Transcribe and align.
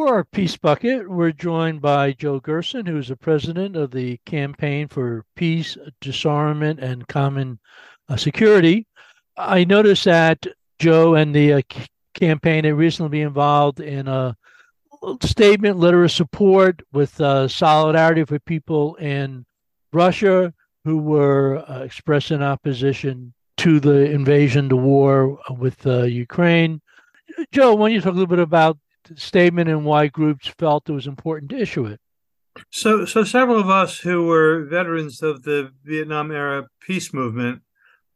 For 0.00 0.14
our 0.14 0.24
Peace 0.24 0.56
Bucket, 0.56 1.10
we're 1.10 1.30
joined 1.30 1.82
by 1.82 2.12
Joe 2.12 2.40
Gerson, 2.40 2.86
who's 2.86 3.08
the 3.08 3.16
president 3.16 3.76
of 3.76 3.90
the 3.90 4.18
Campaign 4.24 4.88
for 4.88 5.26
Peace, 5.36 5.76
Disarmament, 6.00 6.80
and 6.80 7.06
Common 7.06 7.58
uh, 8.08 8.16
Security. 8.16 8.86
I 9.36 9.64
noticed 9.64 10.06
that 10.06 10.46
Joe 10.78 11.16
and 11.16 11.34
the 11.34 11.52
uh, 11.52 11.60
campaign 12.14 12.64
had 12.64 12.78
recently 12.78 13.10
been 13.10 13.26
involved 13.26 13.80
in 13.80 14.08
a 14.08 14.34
statement, 15.20 15.78
letter 15.78 16.02
of 16.02 16.10
support 16.10 16.80
with 16.94 17.20
uh, 17.20 17.46
solidarity 17.46 18.24
for 18.24 18.38
people 18.38 18.94
in 18.94 19.44
Russia 19.92 20.54
who 20.82 20.96
were 20.96 21.62
uh, 21.68 21.80
expressing 21.80 22.40
opposition 22.40 23.34
to 23.58 23.78
the 23.78 24.10
invasion, 24.10 24.68
the 24.68 24.76
war 24.76 25.38
with 25.58 25.86
uh, 25.86 26.04
Ukraine. 26.04 26.80
Joe, 27.52 27.74
why 27.74 27.88
don't 27.88 27.96
you 27.96 28.00
talk 28.00 28.12
a 28.12 28.14
little 28.14 28.26
bit 28.26 28.38
about 28.38 28.78
statement 29.16 29.68
and 29.68 29.84
why 29.84 30.06
groups 30.08 30.48
felt 30.58 30.88
it 30.88 30.92
was 30.92 31.06
important 31.06 31.50
to 31.50 31.58
issue 31.58 31.86
it? 31.86 32.00
So, 32.70 33.04
so 33.04 33.24
several 33.24 33.58
of 33.58 33.70
us 33.70 33.98
who 33.98 34.26
were 34.26 34.64
veterans 34.64 35.22
of 35.22 35.42
the 35.42 35.70
Vietnam 35.84 36.30
era 36.30 36.66
peace 36.80 37.14
movement, 37.14 37.62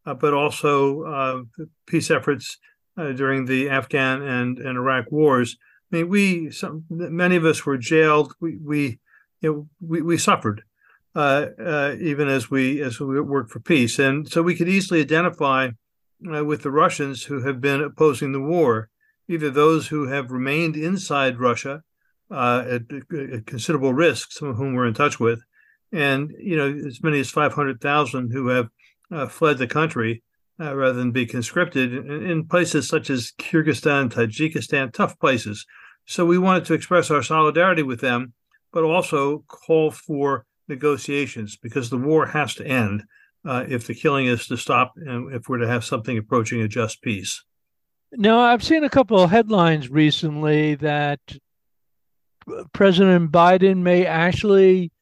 uh, 0.07 0.15
but 0.15 0.35
also 0.35 1.03
uh, 1.03 1.65
peace 1.87 2.11
efforts 2.11 2.59
uh, 2.97 3.13
during 3.13 3.47
the 3.47 3.71
Afghan 3.71 4.23
and, 4.23 4.59
and 4.59 4.77
Iraq 4.77 5.11
wars. 5.11 5.57
I 5.93 5.97
mean, 5.97 6.09
we 6.09 6.51
some, 6.51 6.85
many 6.91 7.37
of 7.37 7.45
us 7.45 7.65
were 7.65 7.79
jailed. 7.79 8.35
We 8.41 8.57
we 8.57 8.99
you 9.41 9.53
know, 9.53 9.69
we, 9.81 10.03
we 10.03 10.19
suffered 10.19 10.63
uh, 11.15 11.47
uh, 11.59 11.95
even 12.01 12.29
as 12.29 12.51
we 12.51 12.81
as 12.83 12.99
we 12.99 13.21
work 13.21 13.49
for 13.49 13.61
peace, 13.61 13.99
and 13.99 14.29
so 14.29 14.43
we 14.43 14.57
could 14.57 14.69
easily 14.69 15.01
identify 15.01 15.71
uh, 16.35 16.45
with 16.45 16.63
the 16.63 16.71
Russians 16.71 17.25
who 17.25 17.43
have 17.43 17.61
been 17.61 17.81
opposing 17.81 18.33
the 18.33 18.41
war, 18.41 18.89
either 19.29 19.51
those 19.51 19.89
who 19.89 20.07
have 20.09 20.31
remained 20.31 20.77
inside 20.77 21.41
Russia 21.41 21.83
uh, 22.31 22.65
at, 22.69 22.83
at, 22.93 23.47
considerable 23.47 23.93
risk, 23.93 24.33
some 24.33 24.49
of 24.49 24.57
whom 24.57 24.75
we're 24.75 24.87
in 24.87 24.95
touch 24.95 25.21
with, 25.21 25.43
and 25.93 26.33
you 26.39 26.57
know 26.57 26.87
as 26.87 27.03
many 27.03 27.21
as 27.21 27.31
five 27.31 27.53
hundred 27.53 27.81
thousand 27.81 28.33
who 28.33 28.49
have 28.49 28.69
uh, 29.13 29.27
fled 29.27 29.59
the 29.59 29.67
country 29.67 30.23
uh, 30.61 30.75
rather 30.75 30.99
than 30.99 31.13
be 31.13 31.27
conscripted 31.27 31.93
in, 31.93 32.31
in, 32.31 32.47
places 32.47 32.89
such 32.89 33.11
as 33.11 33.33
Kyrgyzstan, 33.39 34.11
Tajikistan, 34.11 34.93
tough 34.93 35.19
places. 35.19 35.67
So 36.07 36.25
we 36.25 36.39
wanted 36.39 36.65
to 36.67 36.75
express 36.75 37.11
our 37.11 37.23
solidarity 37.23 37.83
with 37.83 38.01
them, 38.01 38.35
but 38.73 38.85
also 38.85 39.45
call 39.49 39.91
for 39.91 40.47
negotiations 40.69 41.57
because 41.57 41.91
the 41.91 41.99
war 41.99 42.27
has 42.27 42.55
to 42.57 42.67
end 42.67 43.05
uh, 43.45 43.65
if 43.69 43.87
the 43.87 43.95
killing 43.95 44.27
is 44.27 44.47
to 44.47 44.57
stop 44.57 44.93
and 44.97 45.35
if 45.35 45.49
we're 45.49 45.59
to 45.59 45.67
have 45.67 45.85
something 45.85 46.17
approaching 46.17 46.61
a 46.61 46.69
just 46.69 47.03
peace. 47.03 47.45
Now, 48.17 48.41
I've 48.41 48.63
seen 48.63 48.85
a 48.85 48.91
couple 48.91 49.21
of 49.21 49.31
headlines 49.31 49.89
recently 49.89 50.77
that 50.77 51.21
President 52.73 53.33
Biden 53.33 53.79
may 53.79 54.07
actually, 54.07 54.93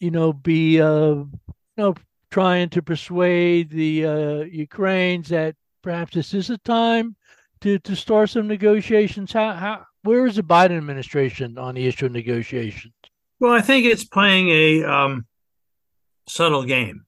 you 0.00 0.10
know, 0.10 0.32
be, 0.32 0.80
uh, 0.80 1.14
you 1.14 1.30
know, 1.76 1.94
trying 2.30 2.70
to 2.70 2.82
persuade 2.82 3.68
the 3.68 4.06
uh, 4.06 4.36
Ukrainians 4.44 5.28
that 5.28 5.56
perhaps 5.82 6.14
this 6.14 6.32
is 6.32 6.48
a 6.48 6.58
time 6.58 7.16
to, 7.60 7.78
to 7.80 7.94
start 7.94 8.30
some 8.30 8.48
negotiations. 8.48 9.32
How, 9.32 9.52
how 9.52 9.84
where 10.02 10.26
is 10.26 10.36
the 10.36 10.42
Biden 10.42 10.78
administration 10.78 11.58
on 11.58 11.74
the 11.74 11.86
issue 11.86 12.06
of 12.06 12.12
negotiations? 12.12 12.94
Well, 13.40 13.52
I 13.52 13.60
think 13.60 13.84
it's 13.84 14.04
playing 14.04 14.48
a 14.48 14.84
um, 14.84 15.26
subtle 16.26 16.64
game. 16.64 17.04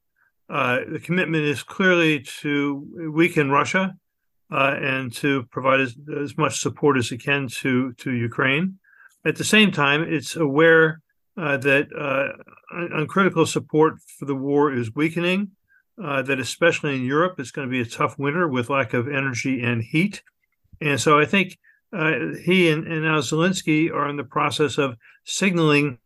Uh, 0.51 0.81
the 0.87 1.01
commitment 1.01 1.45
is 1.45 1.63
clearly 1.63 2.21
to 2.43 3.11
weaken 3.13 3.51
Russia 3.51 3.97
uh, 4.55 4.77
and 4.81 5.13
to 5.13 5.43
provide 5.51 5.81
as, 5.81 5.97
as, 6.23 6.39
much 6.39 6.61
support 6.61 6.97
as 6.97 7.11
it 7.11 7.19
can 7.19 7.49
to 7.49 7.93
to 7.95 8.13
Ukraine. 8.13 8.79
At 9.25 9.37
the 9.37 9.45
same 9.45 9.73
time, 9.73 10.03
it's 10.03 10.37
aware 10.37 11.01
uh, 11.37 11.57
that 11.69 11.87
uh, 11.93 12.29
uncritical 12.71 13.47
support 13.47 13.95
for 14.19 14.27
the 14.27 14.35
war 14.35 14.73
is 14.73 14.95
weakening, 14.95 15.51
uh, 16.03 16.23
that 16.23 16.39
especially 16.39 16.95
in 16.95 17.05
Europe, 17.05 17.41
it's 17.41 17.51
going 17.51 17.67
to 17.67 17.73
be 17.73 17.81
a 17.81 17.97
tough 17.99 18.17
winter 18.19 18.47
with 18.47 18.71
lack 18.71 18.95
of 18.95 19.09
energy 19.09 19.61
and 19.63 19.83
heat. 19.83 20.23
And 20.81 21.01
so 21.01 21.19
I 21.19 21.25
think 21.25 21.59
uh, 21.93 22.13
he 22.45 22.71
and, 22.71 22.87
and 22.87 23.03
now 23.03 23.19
Zelensky 23.19 23.91
are 23.93 24.09
in 24.09 24.17
the 24.17 24.31
process 24.37 24.79
of 24.79 24.97
signaling 25.25 25.99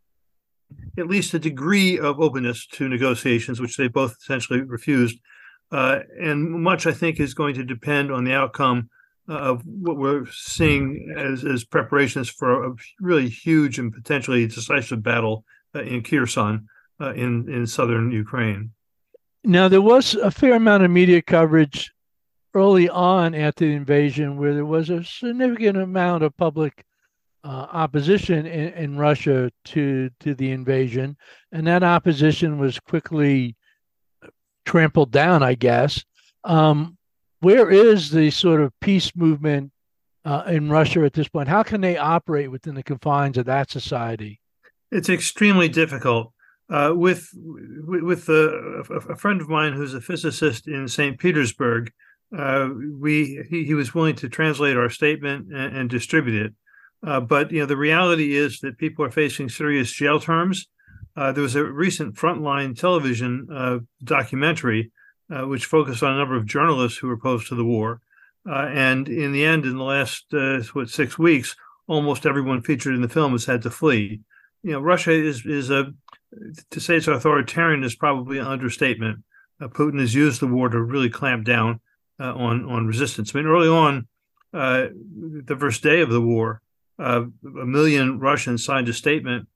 at 0.97 1.07
least 1.07 1.35
a 1.35 1.39
degree 1.39 1.99
of 1.99 2.21
openness 2.21 2.67
to 2.67 2.89
negotiations, 2.89 3.61
which 3.61 3.77
they 3.77 3.89
both 3.89 4.17
essentially 4.23 4.63
refused. 4.63 5.19
Uh, 5.71 6.01
and 6.21 6.51
much, 6.51 6.87
I 6.87 6.93
think, 6.93 7.21
is 7.21 7.35
going 7.35 7.55
to 7.55 7.65
depend 7.65 8.11
on 8.11 8.25
the 8.25 8.33
outcome 8.33 8.89
of 9.29 9.63
what 9.67 9.99
we're 9.99 10.27
seeing 10.33 11.15
as, 11.17 11.45
as 11.45 11.65
preparations 11.65 12.31
for 12.31 12.65
a 12.65 12.75
really 13.01 13.29
huge 13.29 13.79
and 13.79 13.93
potentially 13.93 14.47
decisive 14.47 15.03
battle 15.03 15.45
uh, 15.75 15.83
in 15.83 16.03
Kherson 16.03 16.67
uh, 17.01 17.13
in 17.13 17.49
in 17.49 17.67
southern 17.67 18.11
Ukraine. 18.11 18.73
Now, 19.45 19.69
there 19.69 19.83
was 19.83 20.15
a 20.15 20.31
fair 20.31 20.55
amount 20.55 20.83
of 20.83 20.91
media 20.91 21.23
coverage 21.23 21.93
early 22.55 22.89
on 22.89 23.35
after 23.35 23.67
the 23.67 23.75
invasion, 23.75 24.37
where 24.37 24.55
there 24.55 24.65
was 24.65 24.91
a 24.91 25.05
significant 25.05 25.77
amount 25.77 26.23
of 26.25 26.37
public 26.37 26.85
uh, 27.45 27.67
opposition 27.73 28.47
in, 28.47 28.73
in, 28.73 28.97
Russia 28.97 29.51
to 29.65 30.11
to 30.21 30.35
the 30.35 30.51
invasion, 30.51 31.17
and 31.53 31.67
that 31.67 31.83
opposition 31.83 32.59
was 32.59 32.81
quickly 32.81 33.57
trampled 34.69 35.11
down, 35.11 35.43
I 35.43 35.55
guess. 35.55 36.05
Um, 36.45 36.99
where 37.41 37.71
is 37.71 38.11
the 38.11 38.31
sort 38.31 38.61
of 38.61 38.79
peace 38.81 39.11
movement 39.17 39.73
uh, 40.27 40.45
in 40.47 40.69
Russia 40.69 41.05
at 41.05 41.15
this 41.15 41.29
point? 41.29 41.49
How 41.49 41.63
can 41.63 41.81
they 41.81 41.97
operate 41.97 42.51
within 42.51 42.75
the 42.75 42.83
confines 42.83 43.39
of 43.39 43.47
that 43.47 43.71
society? 43.71 44.41
It's 44.93 45.09
extremely 45.09 45.69
difficult. 45.69 46.33
Uh, 46.71 46.93
with 46.95 47.31
with 47.35 48.29
a, 48.29 48.85
a, 49.09 49.17
friend 49.17 49.41
of 49.41 49.49
mine 49.49 49.73
who's 49.73 49.95
a 49.95 50.03
physicist 50.03 50.69
in 50.69 50.87
St. 50.87 51.19
Petersburg, 51.19 51.91
uh, 52.37 52.69
we 53.01 53.43
he, 53.49 53.65
he, 53.65 53.73
was 53.73 53.95
willing 53.95 54.17
to 54.17 54.29
translate 54.29 54.77
our 54.77 54.91
statement 54.91 55.51
and, 55.51 55.75
and 55.75 55.89
distribute 55.89 56.45
it. 56.45 56.55
Uh, 57.07 57.21
but 57.21 57.51
you 57.51 57.61
know 57.61 57.65
the 57.65 57.75
reality 57.75 58.37
is 58.37 58.61
that 58.61 58.77
people 58.77 59.03
are 59.03 59.11
facing 59.11 59.49
serious 59.49 59.91
jail 59.91 60.21
terms. 60.21 60.69
Uh, 61.19 61.33
there 61.33 61.43
was 61.43 61.57
a 61.57 61.65
recent 61.65 62.15
Frontline 62.15 62.79
television 62.79 63.49
uh, 63.53 63.79
documentary 64.05 64.93
uh, 65.35 65.43
which 65.43 65.67
focused 65.67 66.03
on 66.05 66.13
a 66.13 66.17
number 66.17 66.37
of 66.37 66.47
journalists 66.47 66.97
who 66.97 67.09
were 67.09 67.15
opposed 67.15 67.49
to 67.49 67.57
the 67.57 67.65
war. 67.65 68.01
Uh, 68.49 68.69
and 68.73 69.09
in 69.09 69.33
the 69.33 69.45
end, 69.45 69.65
in 69.65 69.77
the 69.77 69.83
last 69.83 70.33
uh, 70.33 70.63
what 70.75 70.89
six 70.89 71.19
weeks, 71.19 71.57
almost 71.89 72.25
everyone 72.25 72.63
featured 72.63 72.95
in 72.95 73.03
the 73.03 73.09
film 73.09 73.33
has 73.33 73.47
had 73.47 73.63
to 73.63 73.71
flee. 73.71 74.21
You 74.63 74.73
know, 74.73 74.81
Russia 74.81 75.11
is 75.11 75.45
is 75.45 75.71
a 75.71 75.93
to 76.71 76.81
say 76.81 76.97
it's 76.97 77.09
authoritarian 77.09 77.83
is 77.83 77.97
probably 77.97 78.39
an 78.39 78.47
understatement. 78.47 79.25
Uh, 79.61 79.67
Putin 79.67 79.99
has 79.99 80.15
used 80.15 80.41
the 80.41 80.47
war 80.47 80.69
to 80.69 80.81
really 80.81 81.11
clamp 81.11 81.45
down 81.45 81.81
uh, 82.21 82.33
on 82.33 82.65
on 82.65 82.87
resistance. 82.87 83.35
I 83.35 83.39
mean, 83.39 83.49
early 83.49 83.69
on, 83.69 84.07
uh, 84.55 84.87
the 85.45 85.57
first 85.59 85.83
day 85.83 86.01
of 86.01 86.11
the 86.11 86.23
war, 86.23 86.63
a 86.97 87.27
million 87.43 88.21
Russians 88.21 88.65
signed 88.65 88.89
a 88.89 88.93
statement 88.93 89.49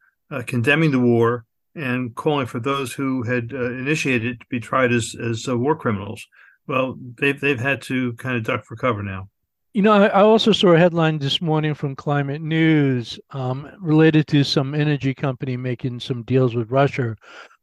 condemning 0.46 0.90
the 0.90 0.98
war 0.98 1.46
and 1.74 2.14
calling 2.14 2.46
for 2.46 2.60
those 2.60 2.92
who 2.92 3.22
had 3.22 3.52
uh, 3.52 3.72
initiated 3.72 4.32
it 4.32 4.40
to 4.40 4.46
be 4.50 4.60
tried 4.60 4.92
as 4.92 5.14
as 5.20 5.48
uh, 5.48 5.56
war 5.56 5.76
criminals. 5.76 6.26
Well, 6.66 6.96
they've 7.18 7.40
they've 7.40 7.60
had 7.60 7.82
to 7.82 8.12
kind 8.14 8.36
of 8.36 8.44
duck 8.44 8.64
for 8.64 8.76
cover 8.76 9.02
now. 9.02 9.28
You 9.74 9.80
know, 9.80 9.92
I, 9.92 10.20
also 10.20 10.52
saw 10.52 10.72
a 10.72 10.78
headline 10.78 11.18
this 11.18 11.40
morning 11.40 11.72
from 11.72 11.96
Climate 11.96 12.42
News 12.42 13.18
um, 13.30 13.70
related 13.80 14.26
to 14.26 14.44
some 14.44 14.74
energy 14.74 15.14
company 15.14 15.56
making 15.56 16.00
some 16.00 16.24
deals 16.24 16.54
with 16.54 16.70
Russia. 16.70 17.16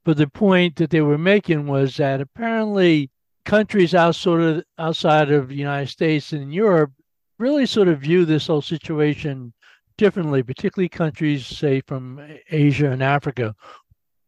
But 0.06 0.18
the 0.18 0.28
point 0.28 0.78
that 0.78 0.90
they 0.90 1.02
were 1.02 1.20
making 1.20 1.68
was 1.68 1.98
that 1.98 2.20
apparently 2.20 3.12
countries 3.46 3.94
outside 3.94 4.42
of, 4.42 4.64
outside 4.80 5.32
of 5.32 5.50
the 5.50 5.56
United 5.56 5.90
States 5.90 6.34
and 6.34 6.52
Europe 6.52 6.92
really 7.38 7.68
sort 7.68 7.88
of 7.88 8.00
view 8.00 8.26
this 8.26 8.48
whole 8.48 8.64
situation 8.64 9.54
differently, 9.98 10.42
particularly 10.42 10.90
countries, 10.90 11.46
say, 11.46 11.82
from 11.82 12.20
Asia 12.50 12.90
and 12.90 13.04
Africa, 13.04 13.54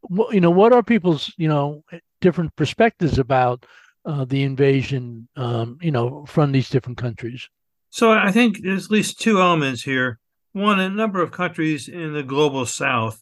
you 0.10 0.42
know, 0.42 0.52
what 0.52 0.74
are 0.74 0.84
people's, 0.84 1.34
you 1.38 1.48
know, 1.48 1.84
different 2.20 2.56
perspectives 2.56 3.20
about 3.20 3.66
uh, 4.06 4.26
the 4.26 4.44
invasion, 4.44 5.28
um, 5.36 5.78
you 5.82 5.92
know, 5.92 6.26
from 6.26 6.52
these 6.52 6.70
different 6.70 6.98
countries? 6.98 7.48
So 7.90 8.12
I 8.12 8.32
think 8.32 8.62
there's 8.64 8.86
at 8.86 8.92
least 8.92 9.20
two 9.20 9.40
elements 9.40 9.84
here. 9.84 10.20
One, 10.54 10.80
a 10.80 10.90
number 10.90 11.22
of 11.22 11.32
countries 11.32 11.88
in 11.88 12.14
the 12.14 12.24
global 12.24 12.66
south 12.66 13.22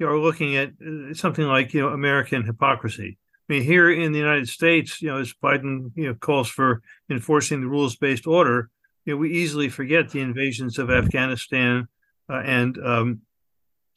are 0.00 0.18
looking 0.18 0.56
at 0.56 0.70
uh, 0.80 1.14
something 1.14 1.44
like, 1.44 1.74
you 1.74 1.82
know, 1.82 1.88
American 1.88 2.44
hypocrisy. 2.44 3.18
I 3.48 3.52
mean, 3.52 3.62
here 3.62 3.90
in 3.90 4.12
the 4.12 4.18
United 4.18 4.48
States, 4.48 5.02
you 5.02 5.08
know, 5.08 5.18
as 5.18 5.34
Biden, 5.42 5.90
you 5.94 6.06
know, 6.06 6.14
calls 6.14 6.48
for 6.48 6.82
enforcing 7.10 7.60
the 7.60 7.66
rules-based 7.66 8.26
order, 8.26 8.70
you 9.04 9.14
know, 9.14 9.18
we 9.18 9.32
easily 9.32 9.68
forget 9.68 10.10
the 10.10 10.20
invasions 10.20 10.78
of 10.78 10.90
Afghanistan 10.90 11.88
uh, 12.28 12.40
and 12.44 12.78
um, 12.78 13.20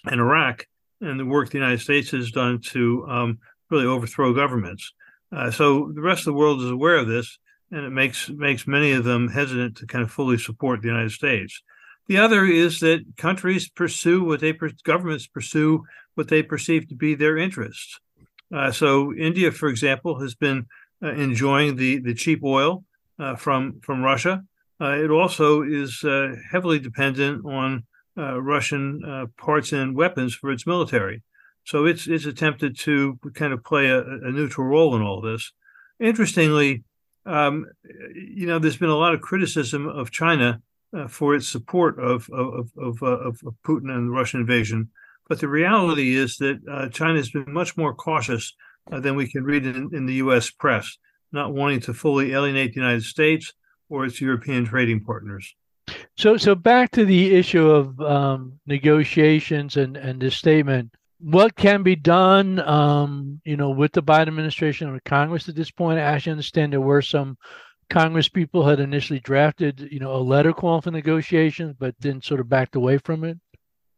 and 0.06 0.20
Iraq 0.20 0.68
and 1.04 1.20
the 1.20 1.26
work 1.26 1.50
the 1.50 1.58
United 1.58 1.82
States 1.82 2.12
has 2.12 2.32
done 2.32 2.60
to 2.62 3.06
um, 3.08 3.40
really 3.70 3.86
overthrow 3.86 4.34
governments. 4.34 4.94
Uh, 5.32 5.52
so 5.52 5.92
the 5.94 6.02
rest 6.02 6.22
of 6.22 6.26
the 6.26 6.34
world 6.34 6.62
is 6.62 6.70
aware 6.70 6.98
of 6.98 7.08
this, 7.08 7.40
and 7.72 7.86
it 7.86 7.90
makes 7.90 8.30
makes 8.30 8.68
many 8.68 8.92
of 8.92 9.04
them 9.04 9.30
hesitant 9.30 9.78
to 9.78 9.88
kind 9.88 10.04
of 10.04 10.12
fully 10.12 10.38
support 10.38 10.82
the 10.82 10.88
United 10.88 11.12
States. 11.12 11.62
The 12.08 12.18
other 12.18 12.46
is 12.46 12.80
that 12.80 13.06
countries 13.18 13.70
pursue 13.70 14.24
what 14.24 14.42
they 14.42 14.54
governments 14.84 15.28
pursue 15.28 15.84
what 16.16 16.28
they 16.28 16.44
perceive 16.44 16.88
to 16.90 16.96
be 16.96 17.16
their 17.16 17.38
interests. 17.38 18.00
Uh, 18.54 18.72
so 18.72 19.14
India, 19.16 19.52
for 19.52 19.70
example, 19.70 20.20
has 20.20 20.36
been 20.36 20.68
uh, 21.02 21.14
enjoying 21.14 21.76
the 21.76 22.00
the 22.00 22.14
cheap 22.14 22.44
oil 22.44 22.84
uh, 23.20 23.36
from 23.36 23.80
from 23.82 24.04
Russia. 24.04 24.44
Uh, 24.80 24.98
it 24.98 25.10
also 25.10 25.62
is 25.62 26.04
uh, 26.04 26.36
heavily 26.52 26.80
dependent 26.80 27.46
on 27.46 27.84
uh, 28.18 28.42
Russian 28.42 29.30
parts 29.38 29.72
and 29.72 29.96
weapons 29.96 30.36
for 30.36 30.52
its 30.52 30.68
military. 30.68 31.24
So 31.66 31.86
it's 31.86 32.08
it's 32.08 32.26
attempted 32.26 32.78
to 32.80 33.18
kind 33.34 33.54
of 33.54 33.64
play 33.64 33.90
a, 33.90 34.02
a 34.02 34.32
neutral 34.32 34.68
role 34.68 34.96
in 34.96 35.02
all 35.02 35.22
this. 35.22 35.52
Interestingly, 36.00 36.84
um, 37.26 37.66
you 38.14 38.48
know, 38.48 38.60
there's 38.60 38.78
been 38.78 38.90
a 38.90 38.98
lot 38.98 39.14
of 39.14 39.22
criticism 39.22 39.88
of 39.88 40.12
China 40.12 40.62
uh, 40.96 41.08
for 41.08 41.36
its 41.36 41.48
support 41.48 42.00
of 42.00 42.30
of 42.32 42.70
of, 42.78 43.02
uh, 43.02 43.06
of, 43.06 43.40
of 43.46 43.56
Putin 43.66 43.90
and 43.90 44.08
the 44.08 44.12
Russian 44.14 44.42
invasion, 44.42 44.90
but 45.30 45.40
the 45.40 45.48
reality 45.48 46.16
is 46.16 46.38
that 46.38 46.60
uh, 46.70 46.90
China 46.90 47.16
has 47.16 47.30
been 47.30 47.52
much 47.54 47.78
more 47.78 47.94
cautious 47.94 48.54
uh, 48.92 49.00
than 49.00 49.16
we 49.16 49.32
can 49.32 49.44
read 49.44 49.66
in, 49.66 49.90
in 49.94 50.06
the 50.06 50.16
U.S. 50.16 50.52
press, 50.52 50.98
not 51.32 51.54
wanting 51.54 51.80
to 51.82 51.94
fully 51.94 52.34
alienate 52.34 52.74
the 52.74 52.82
United 52.82 53.04
States 53.04 53.54
or 53.90 54.06
its 54.06 54.20
European 54.20 54.66
trading 54.66 55.04
partners. 55.04 55.56
So, 56.18 56.38
so 56.38 56.56
back 56.56 56.92
to 56.92 57.06
the 57.06 57.36
issue 57.36 57.70
of 57.70 58.00
um, 58.00 58.60
negotiations 58.66 59.78
and 59.78 59.98
and 59.98 60.22
this 60.22 60.36
statement 60.36 60.92
what 61.24 61.56
can 61.56 61.84
be 61.84 61.96
done, 61.96 62.60
um, 62.60 63.40
you 63.46 63.56
know, 63.56 63.70
with 63.70 63.94
the 63.94 64.04
Biden 64.04 64.28
administration 64.28 64.90
or 64.90 65.00
Congress 65.06 65.48
at 65.48 65.56
this 65.56 65.72
point? 65.72 65.98
I 65.98 66.02
actually 66.02 66.34
understand 66.34 66.74
there 66.74 66.82
were 66.82 67.02
some 67.02 67.38
Congress 67.90 68.28
people 68.28 68.68
had 68.68 68.82
initially 68.82 69.22
drafted, 69.22 69.88
you 69.90 70.00
know, 70.00 70.14
a 70.14 70.18
letter 70.18 70.52
calling 70.52 70.82
for 70.82 70.92
negotiations, 70.92 71.76
but 71.80 71.96
then 72.00 72.22
sort 72.22 72.42
of 72.42 72.50
backed 72.50 72.76
away 72.76 72.98
from 72.98 73.24
it. 73.24 73.38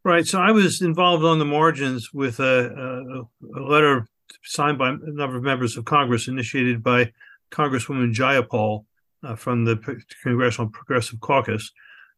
Right. 0.04 0.24
So 0.24 0.40
I 0.40 0.52
was 0.52 0.80
involved 0.82 1.24
on 1.24 1.40
the 1.40 1.44
margins 1.44 2.12
with 2.12 2.38
a, 2.38 3.26
a, 3.52 3.60
a 3.60 3.62
letter 3.62 4.06
signed 4.44 4.78
by 4.78 4.90
a 4.90 4.96
number 5.06 5.36
of 5.36 5.42
members 5.42 5.76
of 5.76 5.84
Congress, 5.84 6.28
initiated 6.28 6.80
by 6.80 7.12
Congresswoman 7.50 8.14
Jayapal 8.14 8.84
uh, 9.24 9.34
from 9.34 9.64
the 9.64 10.00
Congressional 10.22 10.70
Progressive 10.70 11.18
Caucus. 11.18 11.72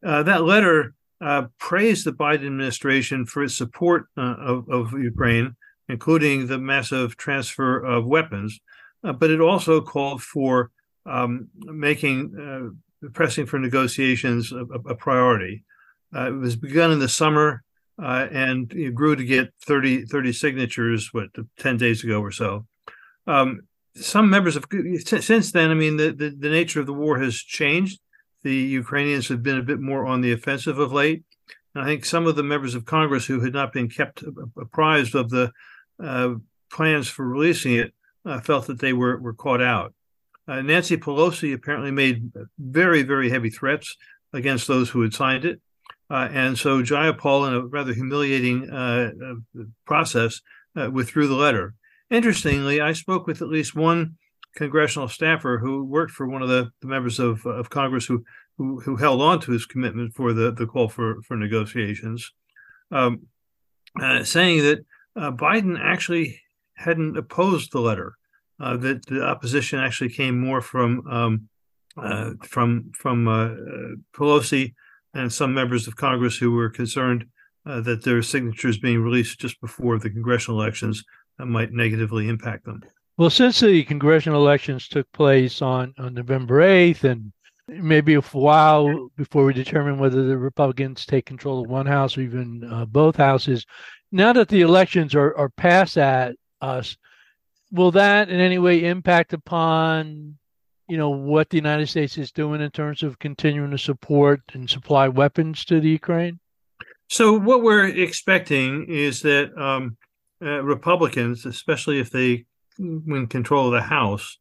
Uh, 0.05 0.23
that 0.23 0.45
letter 0.45 0.95
uh, 1.21 1.45
praised 1.59 2.07
the 2.07 2.13
Biden 2.13 2.47
administration 2.47 3.27
for 3.27 3.43
its 3.43 3.57
support 3.57 4.07
uh, 4.17 4.37
of, 4.39 4.69
of, 4.69 4.93
Ukraine, 4.93 5.57
including 5.89 6.47
the 6.47 6.59
massive 6.59 7.17
transfer 7.17 7.79
of 7.79 8.07
weapons, 8.07 8.61
uh, 9.03 9.13
but 9.13 9.31
it 9.31 9.41
also 9.41 9.81
called 9.81 10.23
for 10.23 10.71
um, 11.07 11.49
making 11.55 12.77
pressing 13.15 13.47
for 13.47 13.59
negotiations 13.59 14.53
a, 14.53 14.65
a 14.89 14.95
priority. 14.95 15.65
It 16.13 16.35
was 16.35 16.57
begun 16.57 16.91
in 16.91 16.99
the 16.99 17.09
summer 17.09 17.63
and 17.97 18.73
it 18.73 18.95
grew 18.95 19.17
to 19.17 19.25
get 19.25 19.53
30, 19.67 20.05
30 20.07 20.33
signatures, 20.33 21.13
what, 21.13 21.29
10 21.59 21.77
days 21.77 22.05
ago 22.05 22.21
or 22.21 22.33
so. 22.33 22.67
Um, 23.27 23.63
some 23.95 24.31
members 24.31 24.57
of 24.57 24.65
since 25.05 25.53
then, 25.53 25.71
I 25.71 25.75
mean, 25.75 25.97
the, 25.97 26.13
the, 26.13 26.31
the 26.31 26.49
nature 26.49 26.81
of 26.81 26.87
the 26.87 26.93
war 26.93 27.19
has 27.19 27.37
changed 27.37 28.01
the 28.43 28.55
Ukrainians 28.55 29.29
have 29.29 29.43
been 29.43 29.59
a 29.59 29.63
bit 29.63 29.81
more 29.81 30.07
on 30.07 30.21
the 30.21 30.33
offensive 30.33 30.79
of 30.79 30.93
late. 30.93 31.25
And 31.75 31.85
I 31.85 31.87
think 31.87 32.05
some 32.05 32.27
of 32.27 32.37
the 32.37 32.43
members 32.43 32.75
of 32.75 32.85
Congress 32.85 33.27
who 33.27 33.41
had 33.41 33.53
not 33.53 33.73
been 33.73 33.89
kept 33.89 34.25
apprised 34.57 35.15
of 35.15 35.31
the 35.31 35.53
uh, 36.03 36.35
plans 36.71 37.09
for 37.09 37.29
releasing 37.29 37.75
it 37.75 37.93
uh, 38.25 38.41
felt 38.41 38.67
that 38.67 38.81
they 38.81 38.93
were, 38.93 39.19
were 39.19 39.35
caught 39.35 39.63
out. 39.63 39.95
Uh, 40.47 40.63
Nancy 40.63 40.97
Pelosi 40.97 41.53
apparently 41.53 41.91
made 41.91 42.33
very, 42.59 43.03
very 43.03 43.29
heavy 43.29 43.51
threats 43.51 43.97
against 44.33 44.67
those 44.67 44.91
who 44.91 45.03
had 45.03 45.13
signed 45.13 45.45
it. 45.45 45.61
Uh, 46.11 46.29
and 46.33 46.57
so 46.59 46.83
Jayapal, 46.83 47.49
in 47.49 47.55
a 47.55 47.67
rather 47.67 47.93
humiliating 47.93 48.71
uh, 48.71 49.11
uh, 49.25 49.63
process, 49.85 50.41
withdrew 50.93 51.27
the 51.27 51.35
letter. 51.35 51.75
Interestingly, 52.09 52.81
I 52.81 52.93
spoke 52.93 53.27
with 53.27 53.43
at 53.43 53.49
least 53.49 53.75
one 53.75 54.17
congressional 54.57 55.09
staffer 55.09 55.59
who 55.59 55.85
worked 55.85 56.13
for 56.13 56.27
one 56.27 56.43
of 56.43 56.49
the, 56.49 56.71
the 56.81 56.89
members 56.89 57.19
of, 57.19 57.45
of 57.47 57.71
Congress 57.71 58.07
who, 58.07 58.25
who, 58.57 58.81
who 58.81 58.97
held 58.97 59.23
on 59.23 59.41
to 59.41 59.53
his 59.53 59.67
commitment 59.67 60.15
for 60.15 60.33
the, 60.33 60.51
the 60.53 60.67
call 60.67 60.89
for 60.89 61.23
for 61.23 61.37
negotiations, 61.37 62.33
um, 62.91 63.27
uh, 64.03 64.25
saying 64.25 64.63
that 64.63 64.85
uh, 65.17 65.31
Biden 65.31 65.79
actually 65.81 66.41
hadn't 66.75 67.17
opposed 67.17 67.73
the 67.73 67.81
letter. 67.81 68.15
Uh, 68.61 68.77
that 68.77 69.07
the 69.07 69.23
opposition 69.23 69.79
actually 69.79 70.11
came 70.11 70.41
more 70.41 70.61
from 70.61 71.07
um, 71.07 71.49
uh, 71.97 72.33
from 72.43 72.91
from 72.93 73.29
uh, 73.29 73.51
Pelosi 74.13 74.75
and 75.15 75.33
some 75.33 75.55
members 75.55 75.87
of 75.87 75.95
Congress 75.95 76.37
who 76.37 76.51
were 76.51 76.69
concerned 76.69 77.25
uh, 77.67 77.81
that 77.81 78.03
their 78.03 78.21
signatures 78.23 78.79
being 78.79 79.01
released 79.01 79.39
just 79.39 79.61
before 79.61 79.99
the 79.99 80.11
congressional 80.11 80.61
elections 80.61 81.05
might 81.39 81.73
negatively 81.73 82.29
impact 82.29 82.65
them. 82.65 82.83
Well, 83.19 83.31
since 83.31 83.59
the 83.59 83.83
congressional 83.83 84.41
elections 84.41 84.87
took 84.87 85.11
place 85.11 85.61
on, 85.61 85.93
on 85.99 86.15
November 86.15 86.61
8th, 86.61 87.03
and 87.03 87.33
maybe 87.67 88.15
a 88.15 88.21
while 88.21 89.11
before 89.17 89.45
we 89.45 89.53
determine 89.53 89.99
whether 89.99 90.25
the 90.25 90.39
Republicans 90.39 91.05
take 91.05 91.27
control 91.27 91.61
of 91.61 91.69
one 91.69 91.87
house 91.87 92.17
or 92.17 92.21
even 92.21 92.63
uh, 92.63 92.85
both 92.85 93.17
houses, 93.17 93.67
now 94.13 94.33
that 94.33 94.49
the 94.49 94.61
elections 94.61 95.17
are, 95.17 95.37
are 95.37 95.49
past 95.49 95.99
at 95.99 96.37
us, 96.61 96.97
will 97.73 97.91
that 97.91 98.29
in 98.29 98.39
any 98.39 98.59
way 98.59 98.85
impact 98.85 99.33
upon 99.33 100.39
you 100.89 100.97
know 100.97 101.11
what 101.11 101.51
the 101.51 101.57
United 101.57 101.89
States 101.89 102.17
is 102.17 102.33
doing 102.33 102.63
in 102.63 102.71
terms 102.71 103.03
of 103.03 103.19
continuing 103.19 103.73
to 103.73 103.79
support 103.79 104.41
and 104.55 104.71
supply 104.71 105.09
weapons 105.09 105.65
to 105.65 105.81
the 105.81 105.91
Ukraine? 105.91 106.39
So 107.09 107.39
what 107.39 107.63
we're 107.63 107.89
expecting 107.89 108.87
is 108.89 109.23
that 109.23 109.51
um, 109.61 109.97
uh, 110.41 110.63
Republicans, 110.63 111.45
especially 111.45 111.99
if 111.99 112.11
they 112.11 112.47
win 112.79 113.27
control 113.27 113.67
of 113.67 113.73
the 113.73 113.83
House, 113.83 114.39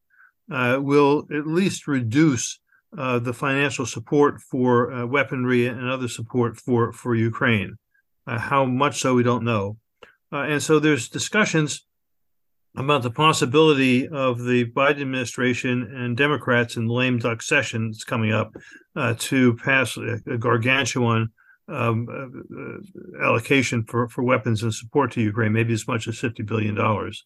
uh, 0.52 0.78
will 0.80 1.28
at 1.34 1.48
least 1.48 1.88
reduce 1.88 2.60
uh, 2.98 3.20
the 3.20 3.34
financial 3.34 3.86
support 3.86 4.42
for 4.42 4.92
uh, 4.92 5.06
weaponry 5.06 5.68
and 5.68 5.90
other 5.90 6.08
support 6.08 6.58
for 6.58 6.94
for 6.94 7.16
Ukraine. 7.16 7.78
Uh, 8.26 8.40
how 8.40 8.66
much 8.66 9.00
so 9.00 9.16
we 9.16 9.24
don't 9.24 9.44
know, 9.44 9.78
uh, 10.32 10.42
and 10.42 10.62
so 10.62 10.80
there's 10.80 11.10
discussions 11.10 11.86
about 12.76 13.02
the 13.02 13.10
possibility 13.10 14.08
of 14.08 14.44
the 14.44 14.66
Biden 14.72 15.02
administration 15.02 15.84
and 15.96 16.16
Democrats 16.16 16.78
in 16.78 16.88
the 16.88 16.94
lame 16.94 17.18
duck 17.18 17.42
session 17.42 17.90
that's 17.90 18.04
coming 18.04 18.32
up 18.32 18.56
uh, 18.96 19.16
to 19.18 19.56
pass 19.56 19.98
a, 19.98 20.38
gargantuan 20.38 21.30
um, 21.70 22.08
allocation 23.22 23.84
for, 23.84 24.08
for 24.08 24.24
weapons 24.24 24.62
and 24.64 24.74
support 24.74 25.12
to 25.12 25.22
Ukraine, 25.22 25.54
maybe 25.54 25.74
as 25.74 25.88
much 25.88 26.08
as 26.08 26.20
fifty 26.20 26.44
billion 26.44 26.76
dollars. 26.76 27.24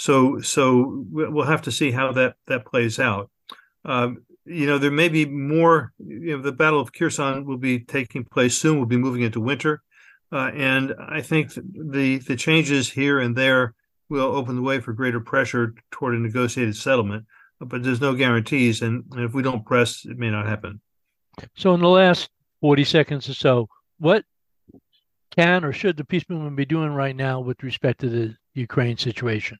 So 0.00 0.40
so 0.40 1.04
we'll 1.10 1.44
have 1.44 1.60
to 1.62 1.70
see 1.70 1.90
how 1.90 2.12
that 2.12 2.36
that 2.46 2.64
plays 2.64 2.98
out. 2.98 3.30
Um, 3.84 4.24
you 4.46 4.64
know, 4.66 4.78
there 4.78 4.90
may 4.90 5.10
be 5.10 5.26
more. 5.26 5.92
You 5.98 6.38
know, 6.38 6.42
the 6.42 6.52
Battle 6.52 6.80
of 6.80 6.90
Kherson 6.94 7.44
will 7.44 7.58
be 7.58 7.80
taking 7.80 8.24
place 8.24 8.56
soon. 8.56 8.78
We'll 8.78 8.86
be 8.86 8.96
moving 8.96 9.20
into 9.20 9.40
winter, 9.40 9.82
uh, 10.32 10.52
and 10.54 10.94
I 10.98 11.20
think 11.20 11.52
the 11.52 12.16
the 12.16 12.34
changes 12.34 12.88
here 12.90 13.20
and 13.20 13.36
there 13.36 13.74
will 14.08 14.34
open 14.34 14.56
the 14.56 14.62
way 14.62 14.80
for 14.80 14.94
greater 14.94 15.20
pressure 15.20 15.74
toward 15.90 16.14
a 16.14 16.18
negotiated 16.18 16.76
settlement. 16.76 17.26
But 17.60 17.82
there's 17.82 18.00
no 18.00 18.14
guarantees, 18.14 18.80
and, 18.80 19.04
and 19.12 19.24
if 19.24 19.34
we 19.34 19.42
don't 19.42 19.66
press, 19.66 20.06
it 20.06 20.16
may 20.16 20.30
not 20.30 20.46
happen. 20.46 20.80
So, 21.58 21.74
in 21.74 21.80
the 21.80 21.90
last 21.90 22.30
40 22.62 22.84
seconds 22.84 23.28
or 23.28 23.34
so, 23.34 23.68
what 23.98 24.24
can 25.30 25.62
or 25.62 25.74
should 25.74 25.98
the 25.98 26.06
peace 26.06 26.24
movement 26.30 26.56
be 26.56 26.64
doing 26.64 26.94
right 26.94 27.14
now 27.14 27.40
with 27.40 27.62
respect 27.62 28.00
to 28.00 28.08
the 28.08 28.34
Ukraine 28.54 28.96
situation? 28.96 29.58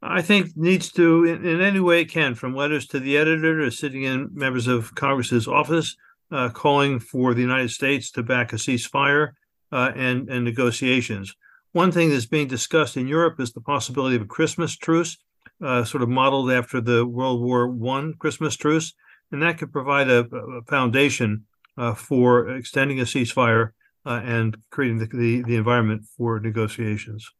I 0.00 0.22
think 0.22 0.56
needs 0.56 0.92
to, 0.92 1.24
in, 1.24 1.44
in, 1.44 1.60
any 1.60 1.80
way 1.80 2.02
it 2.02 2.10
can, 2.10 2.34
from 2.34 2.54
letters 2.54 2.86
to 2.88 3.00
the 3.00 3.16
editor 3.16 3.60
to 3.60 3.70
sitting 3.70 4.04
in 4.04 4.30
members 4.32 4.68
of 4.68 4.94
Congress's 4.94 5.48
office, 5.48 5.96
uh, 6.30 6.50
calling 6.50 7.00
for 7.00 7.34
the 7.34 7.40
United 7.40 7.70
States 7.70 8.10
to 8.12 8.22
back 8.22 8.52
a 8.52 8.56
ceasefire 8.56 9.30
uh, 9.72 9.92
and, 9.96 10.28
and 10.28 10.44
negotiations. 10.44 11.34
One 11.72 11.90
thing 11.90 12.10
that's 12.10 12.26
being 12.26 12.48
discussed 12.48 12.96
in 12.96 13.08
Europe 13.08 13.40
is 13.40 13.52
the 13.52 13.60
possibility 13.60 14.16
of 14.16 14.22
a 14.22 14.26
Christmas 14.26 14.76
truce, 14.76 15.18
uh, 15.62 15.84
sort 15.84 16.02
of 16.02 16.08
modeled 16.08 16.50
after 16.50 16.80
the 16.80 17.04
World 17.04 17.40
War 17.40 17.68
One 17.68 18.14
Christmas 18.14 18.56
truce, 18.56 18.94
and 19.32 19.42
that 19.42 19.58
could 19.58 19.72
provide 19.72 20.08
a, 20.08 20.20
a 20.20 20.62
foundation 20.62 21.44
uh, 21.76 21.94
for 21.94 22.48
extending 22.56 23.00
a 23.00 23.04
ceasefire 23.04 23.70
uh, 24.06 24.20
and 24.24 24.56
creating 24.70 24.98
the, 24.98 25.06
the, 25.06 25.42
the 25.42 25.56
environment 25.56 26.04
for 26.16 26.40
negotiations. 26.40 27.30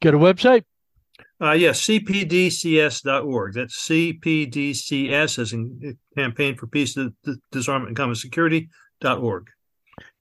Get 0.00 0.14
a 0.14 0.18
website? 0.18 0.64
Uh, 1.42 1.52
yes, 1.52 1.80
cpdcs.org. 1.86 3.54
That's 3.54 3.88
CPDCS 3.88 5.38
as 5.38 5.52
in 5.52 5.98
Campaign 6.16 6.56
for 6.56 6.66
Peace, 6.66 6.98
Disarmament, 7.50 7.88
and 7.88 7.96
Common 7.96 8.14
Security.org. 8.14 9.46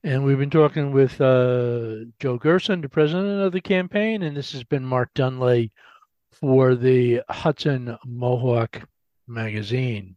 And 0.02 0.24
we've 0.24 0.38
been 0.38 0.50
talking 0.50 0.94
with 0.94 1.20
uh, 1.20 2.06
Joe 2.22 2.38
Gerson, 2.38 2.80
the 2.80 2.88
president 2.88 3.42
of 3.42 3.52
the 3.52 3.60
campaign, 3.60 4.24
and 4.24 4.38
this 4.38 4.54
has 4.54 4.64
been 4.64 4.86
Mark 4.86 5.14
Dunlea 5.14 5.72
for 6.32 6.76
the 6.76 7.22
Hudson 7.28 7.98
Mohawk 8.06 8.88
magazine. 9.28 10.16